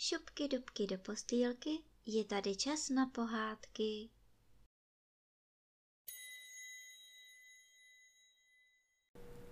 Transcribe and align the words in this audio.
dubky, 0.00 0.48
dubky 0.48 0.86
do 0.86 0.98
postýlky, 0.98 1.70
je 2.06 2.24
tady 2.24 2.56
čas 2.56 2.88
na 2.88 3.06
pohádky. 3.06 4.08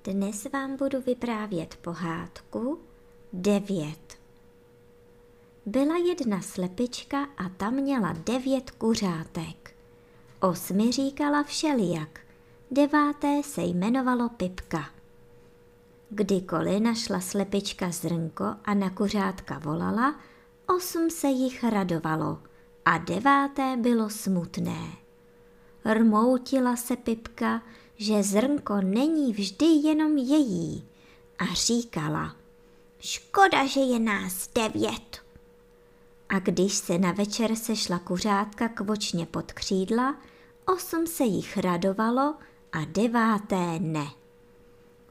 Dnes 0.04 0.44
vám 0.52 0.76
budu 0.76 1.00
vyprávět 1.00 1.76
pohádku 1.76 2.82
devět. 3.32 4.20
Byla 5.66 5.96
jedna 5.96 6.40
slepička 6.40 7.24
a 7.24 7.48
ta 7.48 7.70
měla 7.70 8.12
devět 8.12 8.70
kuřátek. 8.70 9.76
Osmi 10.40 10.92
říkala 10.92 11.42
všelijak, 11.42 12.20
deváté 12.70 13.42
se 13.42 13.62
jmenovalo 13.62 14.28
Pipka. 14.28 14.94
Kdykoliv 16.10 16.82
našla 16.82 17.20
slepička 17.20 17.90
zrnko 17.90 18.44
a 18.64 18.74
na 18.74 18.90
kuřátka 18.90 19.58
volala, 19.58 20.20
osm 20.76 21.10
se 21.10 21.28
jich 21.28 21.64
radovalo 21.64 22.38
a 22.84 22.98
deváté 22.98 23.76
bylo 23.76 24.10
smutné. 24.10 24.92
Rmoutila 25.84 26.76
se 26.76 26.96
Pipka, 26.96 27.62
že 27.96 28.22
zrnko 28.22 28.80
není 28.80 29.32
vždy 29.32 29.66
jenom 29.66 30.16
její 30.16 30.88
a 31.38 31.44
říkala, 31.54 32.36
škoda, 33.00 33.66
že 33.66 33.80
je 33.80 33.98
nás 33.98 34.48
devět. 34.54 35.22
A 36.28 36.38
když 36.38 36.74
se 36.74 36.98
na 36.98 37.12
večer 37.12 37.56
sešla 37.56 37.98
kuřátka 37.98 38.68
kvočně 38.68 39.26
pod 39.26 39.52
křídla, 39.52 40.16
osm 40.66 41.06
se 41.06 41.24
jich 41.24 41.56
radovalo 41.56 42.34
a 42.72 42.84
deváté 42.84 43.78
ne. 43.78 44.06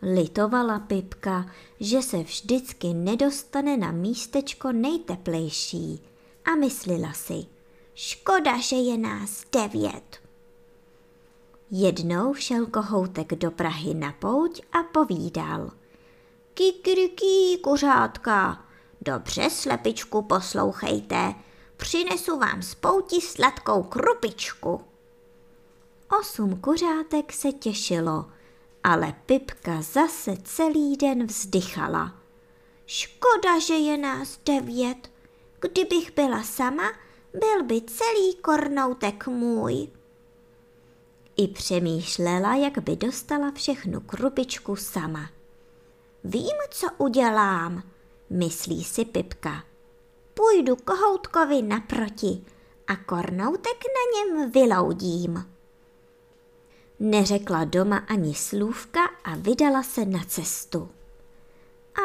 Litovala 0.02 0.80
Pipka, 0.80 1.46
že 1.80 2.02
se 2.02 2.18
vždycky 2.18 2.94
nedostane 2.94 3.78
na 3.78 3.92
místečko 3.92 4.72
nejteplejší 4.72 6.02
a 6.46 6.56
myslela 6.56 7.14
si, 7.14 7.46
škoda, 7.96 8.58
že 8.58 8.76
je 8.76 8.98
nás 8.98 9.44
devět. 9.52 10.22
Jednou 11.72 12.34
šel 12.34 12.66
kohoutek 12.66 13.36
do 13.36 13.52
Prahy 13.52 13.94
na 13.94 14.12
pouť 14.12 14.62
a 14.72 14.84
povídal. 14.84 15.72
Kikiriký, 16.54 17.58
kuřátka, 17.64 18.66
dobře 19.02 19.50
slepičku 19.50 20.22
poslouchejte, 20.22 21.34
přinesu 21.78 22.40
vám 22.40 22.62
z 22.62 22.76
pouti 22.76 23.22
sladkou 23.22 23.84
krupičku. 23.84 24.82
Osm 26.20 26.62
kuřátek 26.62 27.34
se 27.34 27.52
těšilo– 27.52 28.26
ale 28.88 29.14
Pipka 29.26 29.82
zase 29.82 30.38
celý 30.44 30.98
den 30.98 31.26
vzdychala. 31.26 32.16
Škoda, 32.86 33.60
že 33.60 33.74
je 33.74 33.98
nás 33.98 34.40
devět. 34.46 35.12
Kdybych 35.60 36.14
byla 36.16 36.44
sama, 36.44 36.84
byl 37.34 37.64
by 37.64 37.82
celý 37.82 38.36
kornoutek 38.36 39.28
můj. 39.28 39.88
I 41.38 41.48
přemýšlela, 41.48 42.56
jak 42.56 42.80
by 42.80 42.96
dostala 42.96 43.52
všechnu 43.52 44.00
krupičku 44.00 44.76
sama. 44.76 45.30
Vím, 46.24 46.58
co 46.70 46.88
udělám, 46.98 47.84
myslí 48.30 48.84
si 48.84 49.06
Pipka. 49.06 49.64
Půjdu 50.34 50.76
kohoutkovi 50.76 51.62
naproti 51.62 52.46
a 52.88 52.96
kornoutek 52.96 53.78
na 53.86 54.36
něm 54.38 54.52
vyloudím. 54.52 55.57
Neřekla 57.00 57.64
doma 57.64 57.98
ani 57.98 58.36
slůvka 58.36 59.00
a 59.24 59.36
vydala 59.36 59.84
se 59.84 60.06
na 60.06 60.24
cestu. 60.28 60.90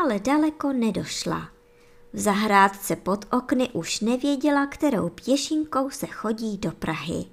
Ale 0.02 0.18
daleko 0.18 0.72
nedošla. 0.72 1.48
V 2.12 2.20
zahrádce 2.20 2.96
pod 2.96 3.24
okny 3.32 3.70
už 3.72 4.00
nevěděla, 4.00 4.66
kterou 4.66 5.08
pěšinkou 5.08 5.90
se 5.90 6.06
chodí 6.06 6.58
do 6.58 6.72
Prahy. 6.72 7.24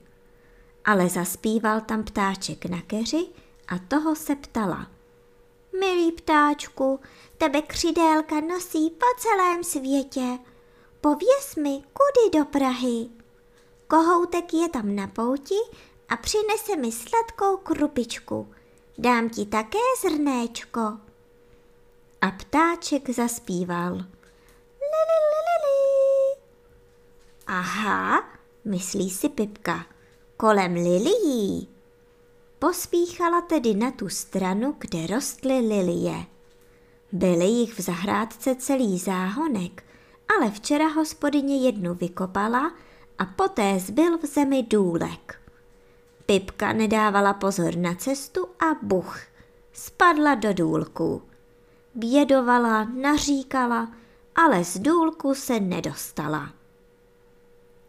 Ale 0.86 1.10
zaspíval 1.10 1.82
tam 1.82 2.04
ptáček 2.04 2.66
na 2.66 2.82
keři 2.82 3.28
a 3.68 3.80
toho 3.88 4.16
se 4.16 4.36
ptala. 4.36 4.88
Milý 5.80 6.12
ptáčku, 6.12 7.00
tebe 7.38 7.62
křidélka 7.62 8.40
nosí 8.40 8.90
po 8.90 9.06
celém 9.18 9.64
světě. 9.64 10.40
Pověz 11.02 11.56
mi, 11.56 11.84
kudy 11.94 12.40
do 12.40 12.46
Prahy? 12.46 13.10
Kohoutek 13.88 14.54
je 14.54 14.70
tam 14.70 14.96
na 14.96 15.08
pouti 15.08 15.56
a 16.10 16.18
přinese 16.18 16.76
mi 16.76 16.92
sladkou 16.92 17.58
krupičku. 17.58 18.54
Dám 18.98 19.30
ti 19.30 19.46
také 19.46 19.78
zrnéčko. 20.02 20.80
A 22.22 22.32
ptáček 22.32 23.10
zaspíval. 23.10 23.94
Lili, 23.94 25.20
lili. 25.46 26.42
Aha, 27.48 28.30
myslí 28.66 29.10
si 29.10 29.30
Pipka, 29.30 29.86
kolem 30.38 30.74
lilií. 30.74 31.68
Pospíchala 32.60 33.42
tedy 33.42 33.74
na 33.74 33.92
tu 33.92 34.10
stranu, 34.10 34.76
kde 34.78 35.08
rostly 35.08 35.60
lilie. 35.60 36.26
Byly 37.12 37.46
jich 37.46 37.80
v 37.80 37.82
zahrádce 37.82 38.56
celý 38.56 39.00
záhonek, 39.00 39.84
ale 40.38 40.52
včera 40.52 40.88
hospodyně 40.88 41.66
jednu 41.66 41.94
vykopala 41.94 42.72
a 43.18 43.26
poté 43.26 43.80
zbyl 43.80 44.18
v 44.18 44.26
zemi 44.26 44.64
důlek. 44.64 45.39
Pipka 46.30 46.74
nedávala 46.74 47.34
pozor 47.34 47.76
na 47.76 47.96
cestu 47.96 48.48
a 48.60 48.66
buch, 48.82 49.20
spadla 49.74 50.36
do 50.36 50.54
důlku. 50.54 51.22
Bědovala, 51.96 52.84
naříkala, 52.84 53.92
ale 54.36 54.64
z 54.64 54.80
důlku 54.80 55.36
se 55.36 55.60
nedostala. 55.60 56.54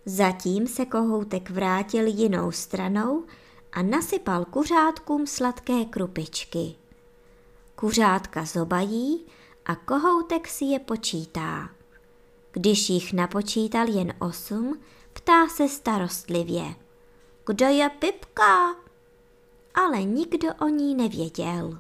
Zatím 0.05 0.67
se 0.67 0.87
kohoutek 0.87 1.51
vrátil 1.51 2.07
jinou 2.07 2.53
stranou 2.53 3.25
a 3.73 3.83
nasypal 3.83 4.45
kuřátkům 4.45 5.27
sladké 5.27 5.85
krupičky. 5.85 6.75
Kuřátka 7.77 8.45
zobají 8.45 9.27
a 9.67 9.75
kohoutek 9.75 10.49
si 10.49 10.65
je 10.65 10.79
počítá. 10.79 11.71
Když 12.53 12.91
jich 12.91 13.13
napočítal 13.13 13.89
jen 13.89 14.15
osm, 14.19 14.81
ptá 15.13 15.49
se 15.49 15.69
starostlivě– 15.69 16.65
kdo 17.51 17.67
je 17.67 17.89
Pipka? 17.89 18.77
Ale 19.75 20.03
nikdo 20.03 20.49
o 20.61 20.69
ní 20.69 20.95
nevěděl. 20.95 21.79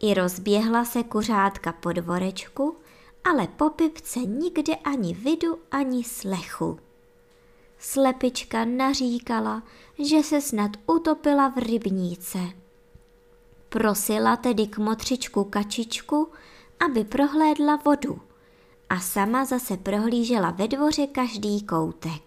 I 0.00 0.14
rozběhla 0.14 0.84
se 0.84 1.02
kuřátka 1.02 1.72
po 1.72 1.92
dvorečku, 1.92 2.76
ale 3.24 3.46
po 3.46 3.70
Pipce 3.70 4.20
nikde 4.20 4.74
ani 4.74 5.14
vidu, 5.14 5.58
ani 5.70 6.04
slechu. 6.04 6.78
Slepička 7.78 8.64
naříkala, 8.64 9.62
že 9.98 10.22
se 10.22 10.40
snad 10.40 10.70
utopila 10.86 11.48
v 11.48 11.56
rybníce. 11.58 12.38
Prosila 13.68 14.36
tedy 14.36 14.66
k 14.66 14.78
motřičku 14.78 15.44
kačičku, 15.44 16.28
aby 16.86 17.04
prohlédla 17.04 17.76
vodu 17.76 18.20
a 18.90 19.00
sama 19.00 19.44
zase 19.44 19.76
prohlížela 19.76 20.50
ve 20.50 20.68
dvoře 20.68 21.06
každý 21.06 21.62
koutek. 21.62 22.25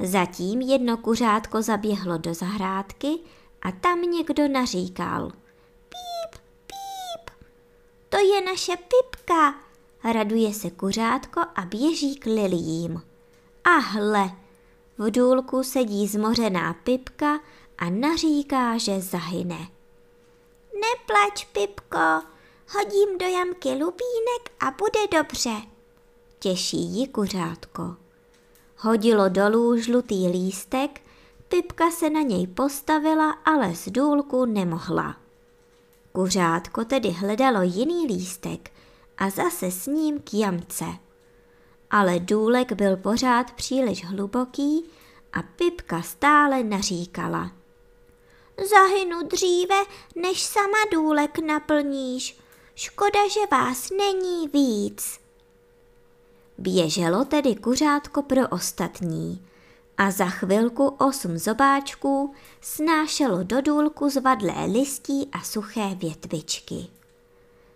Zatím 0.00 0.60
jedno 0.60 0.96
kuřátko 0.96 1.62
zaběhlo 1.62 2.18
do 2.18 2.34
zahrádky 2.34 3.18
a 3.62 3.72
tam 3.72 4.02
někdo 4.02 4.48
naříkal. 4.48 5.30
Píp, 5.88 6.40
píp, 6.66 7.30
to 8.08 8.18
je 8.18 8.40
naše 8.40 8.72
pipka, 8.76 9.54
raduje 10.12 10.54
se 10.54 10.70
kuřátko 10.70 11.40
a 11.54 11.62
běží 11.62 12.16
k 12.16 12.26
liliím. 12.26 13.02
A 13.64 13.70
hle, 13.70 14.30
v 14.98 15.10
důlku 15.10 15.62
sedí 15.62 16.06
zmořená 16.06 16.74
pipka 16.74 17.40
a 17.78 17.90
naříká, 17.90 18.78
že 18.78 19.00
zahyne. 19.00 19.68
Neplač, 20.74 21.44
pipko, 21.44 22.22
hodím 22.68 23.18
do 23.18 23.26
jamky 23.26 23.68
lubínek 23.68 24.52
a 24.60 24.70
bude 24.70 25.18
dobře, 25.18 25.54
těší 26.38 26.80
ji 26.80 27.08
kuřátko. 27.08 28.07
Hodilo 28.80 29.28
dolů 29.28 29.76
žlutý 29.76 30.28
lístek, 30.28 31.00
Pipka 31.48 31.90
se 31.90 32.10
na 32.10 32.20
něj 32.20 32.46
postavila, 32.46 33.30
ale 33.30 33.74
z 33.74 33.88
důlku 33.88 34.44
nemohla. 34.44 35.16
Kuřátko 36.12 36.84
tedy 36.84 37.10
hledalo 37.10 37.62
jiný 37.62 38.06
lístek 38.06 38.70
a 39.18 39.30
zase 39.30 39.70
s 39.70 39.86
ním 39.86 40.20
k 40.20 40.34
jamce. 40.34 40.84
Ale 41.90 42.20
důlek 42.20 42.72
byl 42.72 42.96
pořád 42.96 43.52
příliš 43.52 44.04
hluboký 44.04 44.84
a 45.32 45.42
Pipka 45.42 46.02
stále 46.02 46.62
naříkala. 46.62 47.50
Zahynu 48.70 49.22
dříve, 49.22 49.84
než 50.16 50.42
sama 50.42 50.78
důlek 50.92 51.38
naplníš. 51.38 52.38
Škoda, 52.74 53.28
že 53.28 53.40
vás 53.50 53.90
není 53.90 54.48
víc. 54.48 55.27
Běželo 56.58 57.24
tedy 57.24 57.54
kuřátko 57.54 58.22
pro 58.22 58.48
ostatní 58.48 59.46
a 59.96 60.10
za 60.10 60.26
chvilku 60.26 60.88
osm 60.88 61.38
zobáčků 61.38 62.34
snášelo 62.60 63.42
do 63.42 63.60
důlku 63.60 64.08
zvadlé 64.08 64.64
listí 64.64 65.28
a 65.32 65.40
suché 65.40 65.94
větvičky. 65.94 66.86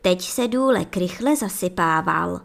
Teď 0.02 0.22
se 0.22 0.48
důlek 0.48 0.96
rychle 0.96 1.36
zasypával. 1.36 2.40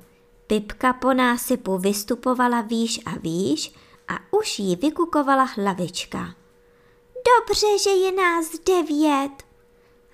Pipka 0.47 0.93
po 0.93 1.13
násypu 1.13 1.77
vystupovala 1.77 2.61
výš 2.61 2.99
a 3.05 3.11
výš 3.19 3.73
a 4.07 4.13
už 4.31 4.59
jí 4.59 4.75
vykukovala 4.75 5.43
hlavička. 5.43 6.33
Dobře, 7.39 7.67
že 7.83 7.89
je 7.89 8.11
nás 8.11 8.45
devět. 8.65 9.43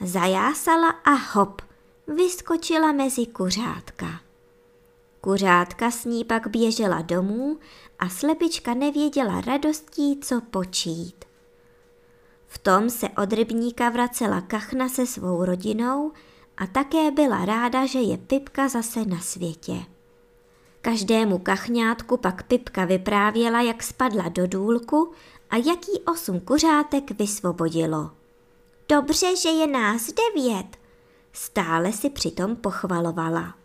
Zajásala 0.02 0.90
a 0.90 1.12
hop, 1.12 1.62
vyskočila 2.08 2.92
mezi 2.92 3.26
kuřátka. 3.26 4.23
Kuřátka 5.24 5.92
s 5.92 6.06
ní 6.06 6.24
pak 6.24 6.48
běžela 6.48 7.02
domů 7.02 7.58
a 8.00 8.10
slepička 8.10 8.74
nevěděla 8.74 9.42
radostí, 9.42 10.20
co 10.20 10.42
počít. 10.42 11.26
V 12.48 12.58
tom 12.58 12.90
se 12.90 13.10
od 13.10 13.34
rybníka 13.34 13.90
vracela 13.90 14.42
kachna 14.42 14.90
se 14.90 15.06
svou 15.06 15.46
rodinou 15.46 16.12
a 16.58 16.68
také 16.68 17.12
byla 17.12 17.46
ráda, 17.46 17.86
že 17.86 18.00
je 18.00 18.18
Pipka 18.18 18.68
zase 18.68 19.06
na 19.06 19.20
světě. 19.20 19.74
Každému 20.82 21.38
kachňátku 21.38 22.18
pak 22.18 22.44
Pipka 22.44 22.86
vyprávěla, 22.86 23.62
jak 23.62 23.84
spadla 23.84 24.30
do 24.30 24.48
důlku 24.48 25.12
a 25.50 25.56
jaký 25.56 26.00
osm 26.08 26.40
kuřátek 26.40 27.12
vysvobodilo. 27.12 28.12
Dobře, 28.90 29.36
že 29.36 29.50
je 29.50 29.68
nás 29.68 30.08
devět, 30.14 30.78
stále 31.34 31.92
si 31.94 32.10
přitom 32.10 32.56
pochvalovala. 32.56 33.63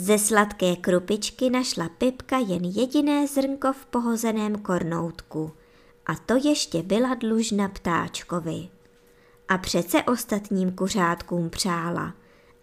Ze 0.00 0.18
sladké 0.18 0.76
krupičky 0.76 1.50
našla 1.50 1.88
Pipka 1.88 2.38
jen 2.38 2.64
jediné 2.64 3.26
zrnko 3.26 3.72
v 3.72 3.86
pohozeném 3.86 4.62
kornoutku 4.62 5.56
a 6.06 6.14
to 6.14 6.36
ještě 6.36 6.82
byla 6.82 7.14
dlužna 7.14 7.68
ptáčkovi. 7.68 8.68
A 9.48 9.58
přece 9.58 10.02
ostatním 10.02 10.72
kuřátkům 10.72 11.50
přála 11.50 12.14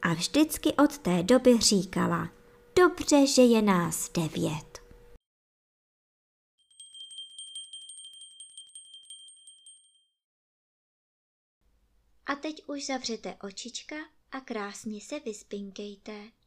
a 0.02 0.14
vždycky 0.14 0.74
od 0.74 0.98
té 0.98 1.24
doby 1.24 1.58
říkala, 1.60 2.30
dobře, 2.76 3.28
že 3.28 3.42
je 3.42 3.62
nás 3.62 4.12
devět. 4.12 4.80
A 12.26 12.36
teď 12.36 12.64
už 12.68 12.86
zavřete 12.86 13.36
očička 13.44 13.96
a 14.32 14.40
krásně 14.40 15.02
se 15.02 15.20
vyspinkejte. 15.20 16.45